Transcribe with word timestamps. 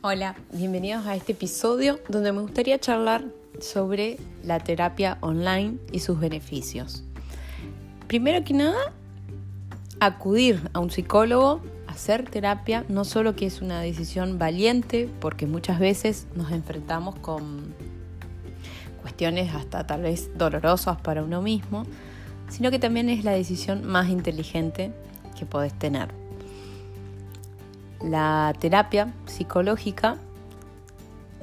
Hola, 0.00 0.36
bienvenidos 0.52 1.06
a 1.06 1.16
este 1.16 1.32
episodio 1.32 1.98
donde 2.08 2.30
me 2.30 2.40
gustaría 2.40 2.78
charlar 2.78 3.24
sobre 3.60 4.16
la 4.44 4.60
terapia 4.60 5.18
online 5.22 5.78
y 5.90 5.98
sus 5.98 6.20
beneficios. 6.20 7.02
Primero 8.06 8.44
que 8.44 8.54
nada, 8.54 8.92
acudir 9.98 10.70
a 10.72 10.78
un 10.78 10.92
psicólogo, 10.92 11.62
hacer 11.88 12.30
terapia, 12.30 12.84
no 12.88 13.04
solo 13.04 13.34
que 13.34 13.46
es 13.46 13.60
una 13.60 13.80
decisión 13.80 14.38
valiente, 14.38 15.10
porque 15.18 15.46
muchas 15.46 15.80
veces 15.80 16.28
nos 16.36 16.52
enfrentamos 16.52 17.16
con 17.16 17.74
cuestiones 19.02 19.52
hasta 19.52 19.84
tal 19.84 20.02
vez 20.02 20.30
dolorosas 20.38 21.00
para 21.00 21.24
uno 21.24 21.42
mismo, 21.42 21.82
sino 22.48 22.70
que 22.70 22.78
también 22.78 23.08
es 23.08 23.24
la 23.24 23.32
decisión 23.32 23.84
más 23.84 24.08
inteligente 24.10 24.92
que 25.36 25.44
podés 25.44 25.76
tener. 25.76 26.27
La 28.02 28.54
terapia 28.58 29.12
psicológica 29.26 30.16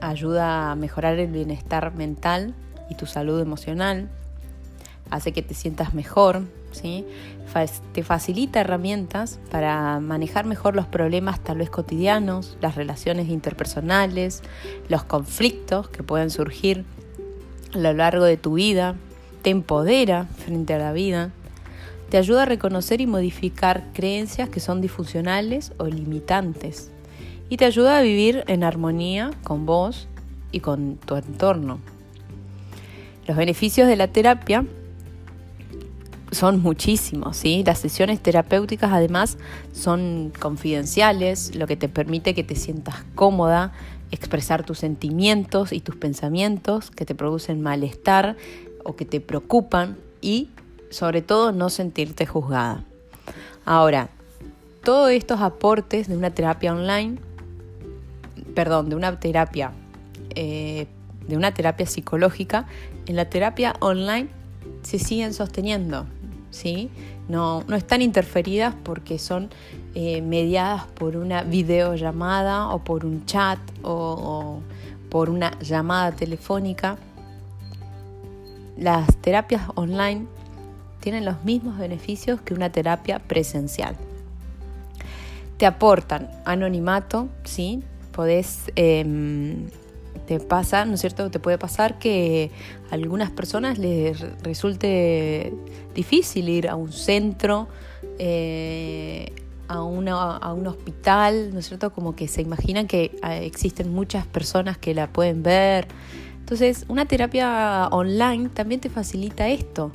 ayuda 0.00 0.70
a 0.70 0.74
mejorar 0.74 1.18
el 1.18 1.30
bienestar 1.30 1.94
mental 1.94 2.54
y 2.90 2.94
tu 2.94 3.06
salud 3.06 3.40
emocional, 3.40 4.08
hace 5.10 5.32
que 5.32 5.42
te 5.42 5.54
sientas 5.54 5.94
mejor, 5.94 6.42
¿sí? 6.72 7.06
te 7.92 8.02
facilita 8.02 8.60
herramientas 8.60 9.38
para 9.50 10.00
manejar 10.00 10.46
mejor 10.46 10.74
los 10.74 10.86
problemas 10.86 11.40
tal 11.40 11.58
vez 11.58 11.70
cotidianos, 11.70 12.56
las 12.60 12.74
relaciones 12.74 13.28
interpersonales, 13.28 14.42
los 14.88 15.04
conflictos 15.04 15.88
que 15.88 16.02
pueden 16.02 16.30
surgir 16.30 16.84
a 17.74 17.78
lo 17.78 17.92
largo 17.92 18.24
de 18.24 18.36
tu 18.36 18.54
vida, 18.54 18.94
te 19.42 19.50
empodera 19.50 20.24
frente 20.24 20.74
a 20.74 20.78
la 20.78 20.92
vida, 20.92 21.30
te 22.12 22.18
ayuda 22.18 22.42
a 22.42 22.44
reconocer 22.44 23.00
y 23.00 23.06
modificar 23.06 23.84
creencias 23.94 24.50
que 24.50 24.60
son 24.60 24.82
disfuncionales 24.82 25.72
o 25.78 25.86
limitantes 25.86 26.90
y 27.48 27.56
te 27.56 27.64
ayuda 27.64 27.96
a 27.96 28.02
vivir 28.02 28.44
en 28.48 28.64
armonía 28.64 29.30
con 29.44 29.64
vos 29.64 30.08
y 30.50 30.60
con 30.60 30.96
tu 30.96 31.16
entorno. 31.16 31.80
Los 33.26 33.34
beneficios 33.34 33.88
de 33.88 33.96
la 33.96 34.08
terapia 34.08 34.66
son 36.32 36.60
muchísimos, 36.60 37.38
¿sí? 37.38 37.62
Las 37.64 37.78
sesiones 37.78 38.20
terapéuticas 38.20 38.92
además 38.92 39.38
son 39.72 40.34
confidenciales, 40.38 41.56
lo 41.56 41.66
que 41.66 41.78
te 41.78 41.88
permite 41.88 42.34
que 42.34 42.44
te 42.44 42.56
sientas 42.56 42.96
cómoda, 43.14 43.72
expresar 44.10 44.66
tus 44.66 44.80
sentimientos 44.80 45.72
y 45.72 45.80
tus 45.80 45.96
pensamientos 45.96 46.90
que 46.90 47.06
te 47.06 47.14
producen 47.14 47.62
malestar 47.62 48.36
o 48.84 48.96
que 48.96 49.06
te 49.06 49.22
preocupan 49.22 49.96
y 50.20 50.50
sobre 50.92 51.22
todo 51.22 51.52
no 51.52 51.70
sentirte 51.70 52.26
juzgada. 52.26 52.84
Ahora, 53.64 54.10
todos 54.84 55.10
estos 55.10 55.40
aportes 55.40 56.08
de 56.08 56.16
una 56.16 56.30
terapia 56.30 56.72
online, 56.72 57.18
perdón, 58.54 58.88
de 58.90 58.96
una 58.96 59.18
terapia, 59.18 59.72
eh, 60.34 60.86
de 61.26 61.36
una 61.36 61.54
terapia 61.54 61.86
psicológica, 61.86 62.66
en 63.06 63.16
la 63.16 63.30
terapia 63.30 63.74
online 63.80 64.28
se 64.82 64.98
siguen 64.98 65.32
sosteniendo, 65.32 66.06
¿sí? 66.50 66.90
No, 67.28 67.64
no 67.68 67.76
están 67.76 68.02
interferidas 68.02 68.74
porque 68.82 69.18
son 69.18 69.50
eh, 69.94 70.20
mediadas 70.20 70.86
por 70.88 71.16
una 71.16 71.42
videollamada 71.42 72.68
o 72.68 72.82
por 72.82 73.06
un 73.06 73.24
chat 73.24 73.58
o 73.82 74.60
por 75.08 75.30
una 75.30 75.58
llamada 75.60 76.12
telefónica. 76.12 76.98
Las 78.76 79.16
terapias 79.18 79.62
online 79.76 80.26
tienen 81.02 81.26
los 81.26 81.44
mismos 81.44 81.76
beneficios 81.76 82.40
que 82.40 82.54
una 82.54 82.70
terapia 82.72 83.18
presencial. 83.18 83.96
Te 85.58 85.66
aportan 85.66 86.30
anonimato, 86.46 87.28
¿sí? 87.44 87.82
Podés, 88.12 88.70
em, 88.76 89.66
te 90.26 90.38
pasa, 90.40 90.84
¿no 90.84 90.94
es 90.94 91.00
cierto? 91.00 91.30
Te 91.30 91.40
puede 91.40 91.58
pasar 91.58 91.98
que 91.98 92.50
a 92.90 92.94
algunas 92.94 93.30
personas 93.30 93.78
les 93.78 94.20
resulte 94.42 95.52
difícil 95.94 96.48
ir 96.48 96.68
a 96.68 96.76
un 96.76 96.92
centro, 96.92 97.68
eh, 98.18 99.32
a, 99.68 99.74
a, 99.76 100.52
un 100.52 100.66
hospital, 100.66 101.52
¿no 101.52 101.58
es 101.58 101.66
cierto? 101.66 101.92
Como 101.92 102.14
que 102.14 102.28
se 102.28 102.42
imaginan 102.42 102.86
que 102.86 103.18
ah, 103.22 103.38
existen 103.38 103.92
muchas 103.92 104.26
personas 104.26 104.78
que 104.78 104.94
la 104.94 105.08
pueden 105.08 105.42
ver. 105.42 105.88
Entonces, 106.38 106.84
una 106.88 107.06
terapia 107.06 107.88
online 107.90 108.50
también 108.50 108.80
te 108.80 108.90
facilita 108.90 109.48
esto 109.48 109.90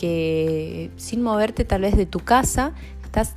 que 0.00 0.90
sin 0.96 1.20
moverte 1.20 1.66
tal 1.66 1.82
vez 1.82 1.94
de 1.94 2.06
tu 2.06 2.20
casa 2.20 2.72
estás 3.04 3.34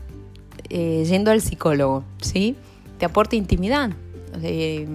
eh, 0.70 1.04
yendo 1.06 1.30
al 1.30 1.42
psicólogo, 1.42 2.06
¿sí? 2.22 2.56
Te 3.00 3.06
aporta 3.06 3.36
intimidad. 3.36 3.92
Eh, 4.42 4.88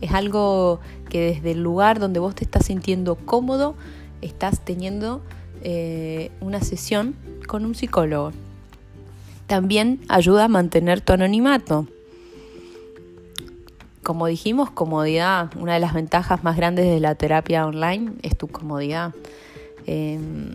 es 0.00 0.10
algo 0.10 0.80
que 1.08 1.20
desde 1.20 1.52
el 1.52 1.62
lugar 1.62 2.00
donde 2.00 2.18
vos 2.18 2.34
te 2.34 2.42
estás 2.42 2.66
sintiendo 2.66 3.14
cómodo, 3.14 3.76
estás 4.20 4.64
teniendo 4.64 5.22
eh, 5.62 6.32
una 6.40 6.60
sesión 6.60 7.14
con 7.46 7.64
un 7.66 7.76
psicólogo. 7.76 8.32
También 9.46 10.00
ayuda 10.08 10.46
a 10.46 10.48
mantener 10.48 11.02
tu 11.02 11.12
anonimato. 11.12 11.86
Como 14.02 14.26
dijimos, 14.26 14.72
comodidad. 14.72 15.56
Una 15.56 15.74
de 15.74 15.80
las 15.80 15.94
ventajas 15.94 16.42
más 16.42 16.56
grandes 16.56 16.86
de 16.86 16.98
la 16.98 17.14
terapia 17.14 17.64
online 17.64 18.14
es 18.22 18.36
tu 18.36 18.48
comodidad. 18.48 19.14
Em, 19.86 20.54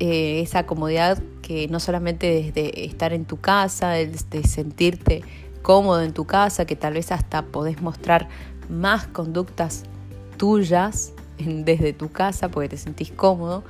eh, 0.00 0.40
esa 0.40 0.66
comodidad 0.66 1.18
que 1.42 1.68
no 1.68 1.80
solamente 1.80 2.26
desde 2.26 2.84
estar 2.84 3.12
en 3.12 3.24
tu 3.24 3.38
casa, 3.38 3.90
de 3.90 4.42
sentirte 4.44 5.22
cómodo 5.62 6.02
en 6.02 6.12
tu 6.12 6.24
casa, 6.24 6.64
que 6.64 6.76
tal 6.76 6.94
vez 6.94 7.12
hasta 7.12 7.42
podés 7.42 7.80
mostrar 7.80 8.28
más 8.68 9.06
conductas 9.06 9.84
tuyas 10.36 11.12
desde 11.38 11.92
tu 11.92 12.10
casa 12.10 12.48
porque 12.48 12.68
te 12.68 12.76
sentís 12.76 13.10
cómodo, 13.10 13.64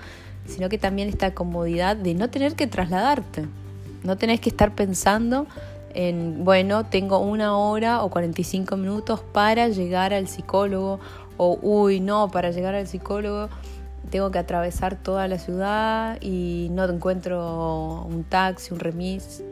sino 0.47 0.69
que 0.69 0.79
también 0.79 1.09
esta 1.09 1.35
comodidad 1.35 1.97
de 1.97 2.15
no 2.15 2.31
tener 2.31 2.55
que 2.55 2.67
trasladarte, 2.67 3.47
no 4.05 4.17
tenés 4.17 4.41
que 4.41 4.51
estar 4.51 4.75
pensando 4.75 5.47
en, 5.95 6.45
bueno, 6.45 6.85
tengo 6.87 7.19
una 7.19 7.57
hora 7.57 8.03
o 8.03 8.11
45 8.11 8.77
minutos 8.77 9.21
para 9.33 9.69
llegar 9.69 10.13
al 10.13 10.29
psicólogo, 10.29 11.01
o, 11.39 11.59
uy, 11.61 12.01
no, 12.01 12.31
para 12.31 12.51
llegar 12.51 12.75
al 12.75 12.87
psicólogo 12.87 13.49
tengo 14.07 14.31
que 14.31 14.39
atravesar 14.39 14.97
toda 14.97 15.29
la 15.29 15.39
ciudad 15.39 16.19
y 16.21 16.69
no 16.71 16.85
encuentro 16.85 18.03
un 18.09 18.25
taxi, 18.25 18.73
un 18.73 18.81
remis, 18.81 19.43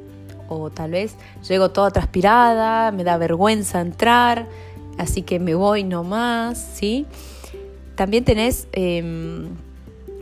o 0.48 0.70
tal 0.70 0.92
vez 0.92 1.16
llego 1.48 1.70
toda 1.70 1.90
transpirada, 1.90 2.90
me 2.92 3.04
da 3.04 3.16
vergüenza 3.16 3.80
entrar, 3.80 4.46
así 4.98 5.22
que 5.22 5.38
me 5.38 5.54
voy 5.54 5.84
nomás, 5.84 6.58
¿sí? 6.58 7.06
También 7.94 8.24
tenés 8.24 8.68
em, 8.72 9.48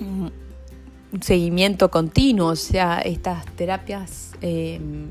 un 0.00 1.22
seguimiento 1.22 1.90
continuo, 1.90 2.48
o 2.48 2.56
sea, 2.56 3.00
estas 3.00 3.44
terapias, 3.56 4.32
em, 4.40 5.08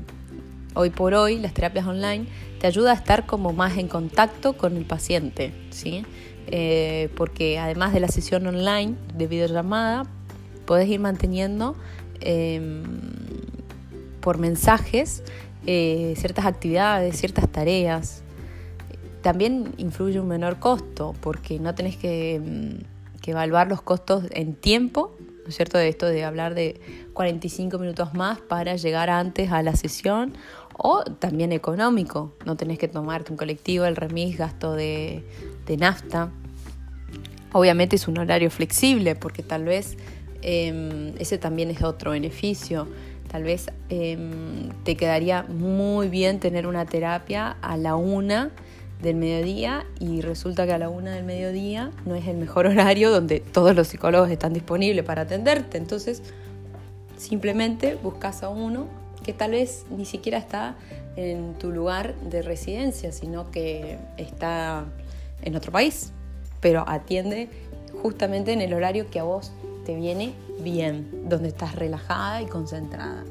hoy 0.74 0.90
por 0.90 1.14
hoy, 1.14 1.38
las 1.38 1.52
terapias 1.54 1.86
online, 1.86 2.26
te 2.60 2.66
ayuda 2.66 2.92
a 2.92 2.94
estar 2.94 3.26
como 3.26 3.52
más 3.52 3.76
en 3.76 3.88
contacto 3.88 4.54
con 4.54 4.76
el 4.76 4.84
paciente, 4.84 5.52
¿sí? 5.70 6.04
Eh, 6.48 7.08
porque 7.16 7.58
además 7.58 7.92
de 7.92 8.00
la 8.00 8.08
sesión 8.08 8.46
online 8.46 8.94
de 9.14 9.26
videollamada, 9.26 10.04
podés 10.66 10.88
ir 10.88 11.00
manteniendo 11.00 11.76
em, 12.20 12.82
por 14.20 14.38
mensajes 14.38 15.22
eh, 15.66 16.14
ciertas 16.16 16.46
actividades, 16.46 17.16
ciertas 17.16 17.48
tareas. 17.50 18.22
También 19.22 19.72
influye 19.76 20.18
un 20.20 20.28
menor 20.28 20.58
costo, 20.58 21.14
porque 21.20 21.58
no 21.58 21.74
tenés 21.74 21.96
que, 21.96 22.34
em, 22.34 22.80
que 23.20 23.30
evaluar 23.30 23.68
los 23.68 23.82
costos 23.82 24.24
en 24.30 24.54
tiempo, 24.54 25.16
¿no 25.44 25.48
es 25.48 25.56
cierto? 25.56 25.78
De 25.78 25.88
esto 25.88 26.06
de 26.06 26.24
hablar 26.24 26.54
de 26.54 26.80
45 27.12 27.78
minutos 27.78 28.14
más 28.14 28.40
para 28.40 28.76
llegar 28.76 29.10
antes 29.10 29.50
a 29.52 29.62
la 29.62 29.74
sesión 29.76 30.34
o 30.76 31.04
también 31.04 31.52
económico. 31.52 32.34
No 32.44 32.56
tenés 32.56 32.78
que 32.78 32.88
tomarte 32.88 33.30
un 33.32 33.38
colectivo, 33.38 33.84
el 33.84 33.96
remis, 33.96 34.36
gasto 34.36 34.74
de, 34.74 35.24
nafta. 35.76 36.30
Obviamente 37.52 37.96
es 37.96 38.08
un 38.08 38.18
horario 38.18 38.50
flexible 38.50 39.14
porque 39.14 39.42
tal 39.42 39.64
vez 39.64 39.96
em, 40.42 41.14
ese 41.18 41.38
también 41.38 41.70
es 41.70 41.82
otro 41.82 42.12
beneficio. 42.12 42.88
Tal 43.30 43.44
vez 43.44 43.70
em, 43.88 44.70
te 44.84 44.96
quedaría 44.96 45.42
muy 45.42 46.08
bien 46.08 46.40
tener 46.40 46.66
una 46.66 46.84
terapia 46.86 47.56
a 47.62 47.76
la 47.76 47.96
una 47.96 48.50
del 49.02 49.16
mediodía 49.16 49.84
y 49.98 50.20
resulta 50.20 50.64
que 50.64 50.72
a 50.72 50.78
la 50.78 50.88
una 50.88 51.12
del 51.12 51.24
mediodía 51.24 51.90
no 52.06 52.14
es 52.14 52.26
el 52.26 52.36
mejor 52.36 52.66
horario 52.68 53.10
donde 53.10 53.40
todos 53.40 53.74
los 53.74 53.88
psicólogos 53.88 54.30
están 54.30 54.52
disponibles 54.52 55.04
para 55.04 55.22
atenderte. 55.22 55.78
Entonces, 55.78 56.22
simplemente 57.16 57.96
buscas 58.02 58.42
a 58.42 58.48
uno 58.48 58.86
que 59.22 59.32
tal 59.32 59.52
vez 59.52 59.84
ni 59.90 60.04
siquiera 60.04 60.38
está 60.38 60.76
en 61.16 61.54
tu 61.54 61.70
lugar 61.70 62.14
de 62.16 62.42
residencia, 62.42 63.12
sino 63.12 63.50
que 63.50 63.98
está 64.16 64.86
en 65.42 65.56
otro 65.56 65.72
país, 65.72 66.12
pero 66.60 66.84
atiende 66.88 67.48
justamente 68.00 68.52
en 68.52 68.60
el 68.60 68.74
horario 68.74 69.10
que 69.10 69.18
a 69.18 69.24
vos 69.24 69.52
te 69.84 69.94
viene 69.94 70.34
bien, 70.60 71.28
donde 71.28 71.48
estás 71.48 71.74
relajada 71.74 72.42
y 72.42 72.46
concentrada. 72.46 73.24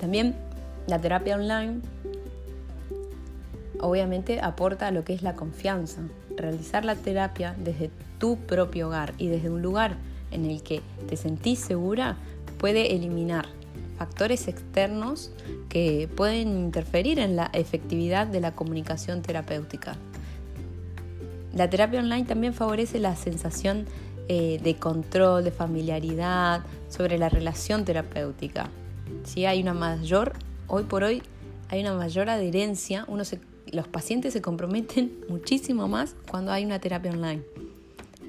También 0.00 0.34
la 0.86 1.00
terapia 1.00 1.36
online 1.36 1.80
obviamente 3.80 4.40
aporta 4.40 4.90
lo 4.90 5.04
que 5.04 5.12
es 5.12 5.22
la 5.22 5.34
confianza. 5.34 6.02
Realizar 6.36 6.84
la 6.84 6.94
terapia 6.94 7.54
desde 7.58 7.90
tu 8.18 8.36
propio 8.36 8.88
hogar 8.88 9.14
y 9.18 9.28
desde 9.28 9.50
un 9.50 9.62
lugar 9.62 9.96
en 10.30 10.46
el 10.46 10.62
que 10.62 10.80
te 11.08 11.16
sentís 11.16 11.58
segura 11.58 12.16
puede 12.58 12.94
eliminar 12.94 13.46
factores 13.98 14.48
externos 14.48 15.30
que 15.68 16.08
pueden 16.16 16.48
interferir 16.48 17.18
en 17.18 17.36
la 17.36 17.50
efectividad 17.52 18.26
de 18.26 18.40
la 18.40 18.52
comunicación 18.52 19.22
terapéutica. 19.22 19.96
La 21.54 21.68
terapia 21.68 22.00
online 22.00 22.24
también 22.24 22.54
favorece 22.54 22.98
la 22.98 23.14
sensación 23.16 23.86
eh, 24.28 24.60
de 24.62 24.76
control, 24.76 25.44
de 25.44 25.50
familiaridad 25.50 26.62
sobre 26.88 27.18
la 27.18 27.28
relación 27.28 27.84
terapéutica. 27.84 28.70
Si 29.24 29.44
hay 29.44 29.60
una 29.60 29.74
mayor, 29.74 30.32
hoy 30.68 30.84
por 30.84 31.04
hoy 31.04 31.22
hay 31.68 31.80
una 31.80 31.94
mayor 31.94 32.30
adherencia, 32.30 33.04
uno 33.08 33.24
los 33.72 33.88
pacientes 33.88 34.32
se 34.32 34.40
comprometen 34.40 35.12
muchísimo 35.28 35.88
más 35.88 36.14
cuando 36.30 36.52
hay 36.52 36.64
una 36.64 36.78
terapia 36.78 37.10
online. 37.10 37.42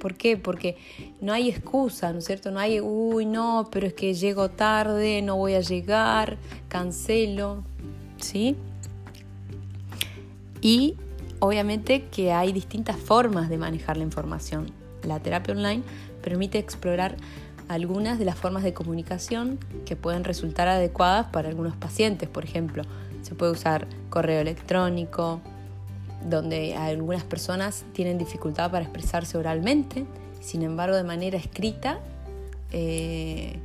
¿Por 0.00 0.14
qué? 0.16 0.36
Porque 0.36 0.76
no 1.22 1.32
hay 1.32 1.48
excusa, 1.48 2.12
¿no 2.12 2.18
es 2.18 2.26
cierto? 2.26 2.50
No 2.50 2.60
hay, 2.60 2.80
uy, 2.80 3.24
no, 3.24 3.68
pero 3.72 3.86
es 3.86 3.94
que 3.94 4.12
llego 4.12 4.50
tarde, 4.50 5.22
no 5.22 5.36
voy 5.36 5.54
a 5.54 5.60
llegar, 5.60 6.36
cancelo, 6.68 7.64
¿sí? 8.18 8.56
Y 10.60 10.96
obviamente 11.44 12.06
que 12.06 12.32
hay 12.32 12.52
distintas 12.52 12.96
formas 12.96 13.50
de 13.50 13.58
manejar 13.58 13.98
la 13.98 14.04
información. 14.04 14.70
La 15.02 15.20
terapia 15.20 15.52
online 15.52 15.82
permite 16.22 16.58
explorar 16.58 17.16
algunas 17.68 18.18
de 18.18 18.24
las 18.24 18.36
formas 18.36 18.62
de 18.62 18.72
comunicación 18.72 19.58
que 19.84 19.94
pueden 19.94 20.24
resultar 20.24 20.68
adecuadas 20.68 21.26
para 21.26 21.50
algunos 21.50 21.76
pacientes. 21.76 22.30
Por 22.30 22.44
ejemplo, 22.44 22.82
se 23.20 23.34
puede 23.34 23.52
usar 23.52 23.86
correo 24.08 24.40
electrónico, 24.40 25.42
donde 26.26 26.76
algunas 26.76 27.24
personas 27.24 27.84
tienen 27.92 28.16
dificultad 28.16 28.70
para 28.70 28.84
expresarse 28.84 29.36
oralmente, 29.36 30.06
sin 30.40 30.62
embargo 30.62 30.96
de 30.96 31.04
manera 31.04 31.36
escrita 31.36 31.98
eh, 32.72 33.58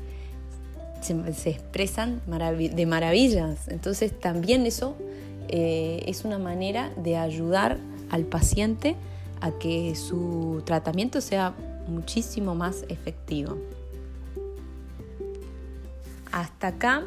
se, 1.00 1.50
expresan 1.50 2.22
de 2.28 2.86
maravillas. 2.86 3.70
Entonces 3.70 4.20
también 4.20 4.66
eso 4.66 4.98
eh, 5.50 6.04
es 6.08 6.26
una 6.26 6.38
manera 6.38 6.92
de 6.96 7.18
ayudar 7.18 7.78
al 8.10 8.26
paciente 8.26 8.96
a 9.42 9.52
que 9.52 9.96
su 9.96 10.62
tratamiento 10.66 11.22
sea 11.22 11.56
muchísimo 11.88 12.56
más 12.56 12.86
efectivo. 12.90 13.58
Hasta 16.32 16.68
acá 16.68 17.04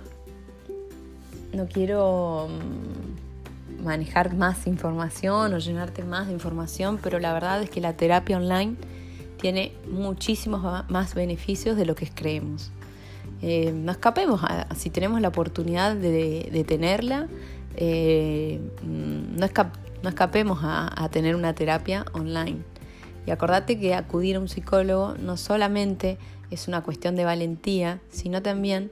no 1.52 1.66
quiero 1.66 2.48
mm, 2.48 3.84
manejar 3.84 4.34
más 4.34 4.66
información 4.66 5.54
o 5.54 5.58
llenarte 5.58 6.02
más 6.02 6.26
de 6.26 6.32
información, 6.32 6.98
pero 7.02 7.18
la 7.18 7.32
verdad 7.32 7.62
es 7.62 7.70
que 7.70 7.80
la 7.80 7.94
terapia 7.94 8.36
online 8.36 8.76
tiene 9.40 9.72
muchísimos 9.90 10.88
más 10.88 11.14
beneficios 11.14 11.76
de 11.76 11.84
lo 11.84 11.94
que 11.94 12.08
creemos. 12.08 12.70
Eh, 13.42 13.72
no 13.72 13.90
escapemos, 13.90 14.40
si 14.76 14.88
tenemos 14.90 15.20
la 15.20 15.28
oportunidad 15.28 15.96
de, 15.96 16.64
tenerla, 16.66 17.26
eh, 17.76 18.60
no, 18.82 19.46
escapemos 20.08 20.60
a, 20.62 20.90
a 21.02 21.08
tener 21.08 21.34
una 21.34 21.54
terapia 21.54 22.04
online. 22.12 22.58
Y 23.26 23.30
acordate 23.30 23.78
que 23.78 23.94
acudir 23.94 24.36
a 24.36 24.40
un 24.40 24.48
psicólogo 24.48 25.14
no 25.18 25.36
solamente 25.36 26.18
es 26.50 26.68
una 26.68 26.82
cuestión 26.82 27.14
de 27.16 27.24
valentía, 27.24 28.00
sino 28.10 28.42
también 28.42 28.90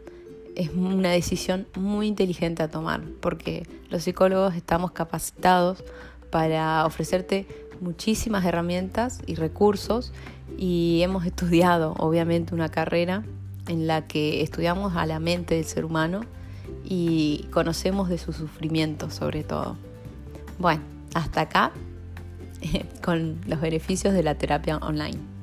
es 0.57 0.71
una 0.71 1.11
decisión 1.11 1.67
muy 1.75 2.07
inteligente 2.07 2.63
a 2.63 2.69
tomar, 2.69 3.03
porque 3.21 3.67
los 3.89 4.05
psicólogos 4.05 4.55
estamos 4.55 4.93
capacitados 4.93 5.85
para 6.31 6.87
ofrecerte 6.87 7.47
muchísimas 7.81 8.45
herramientas 8.45 9.21
y 9.27 9.35
recursos 9.35 10.13
y 10.59 11.01
hemos 11.03 11.25
estudiado 11.27 11.95
obviamente 11.99 12.55
una 12.55 12.69
carrera 12.69 13.25
en 13.69 13.87
la 13.87 14.07
que 14.07 14.43
estudiamos 14.43 14.97
a 14.97 15.07
la 15.07 15.19
mente 15.19 15.55
del 15.55 15.65
ser 15.65 15.85
humano 15.85 16.21
y 16.91 17.47
conocemos 17.53 18.09
de 18.09 18.19
su 18.19 18.33
sufrimiento 18.33 19.11
sobre 19.11 19.45
todo. 19.45 19.77
Bueno, 20.59 20.83
hasta 21.15 21.43
acá 21.43 21.71
con 23.03 23.41
los 23.47 23.61
beneficios 23.61 24.13
de 24.13 24.25
la 24.25 24.35
terapia 24.35 24.77
online. 24.79 25.40